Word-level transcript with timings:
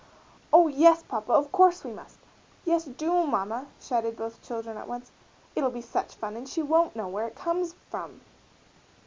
"Oh, 0.51 0.67
yes, 0.67 1.03
Papa, 1.03 1.31
of 1.31 1.51
course 1.51 1.83
we 1.83 1.91
must! 1.91 2.17
Yes, 2.65 2.85
do, 2.85 3.23
Mamma!" 3.27 3.67
shouted 3.79 4.17
both 4.17 4.41
children 4.41 4.75
at 4.75 4.87
once. 4.87 5.11
"It'll 5.55 5.69
be 5.69 5.83
such 5.83 6.15
fun 6.15 6.35
and 6.35 6.49
she 6.49 6.63
won't 6.63 6.95
know 6.95 7.07
where 7.07 7.27
it 7.27 7.35
comes 7.35 7.75
from." 7.91 8.19